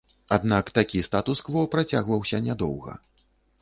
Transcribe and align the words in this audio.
Аднак 0.37 0.71
такі 0.77 1.03
статус-кво 1.09 1.65
працягваўся 1.77 2.45
нядоўга. 2.51 3.01